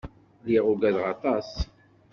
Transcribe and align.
Lliɣ 0.43 0.65
uggadeɣ 0.71 1.05
aṭas. 1.13 1.49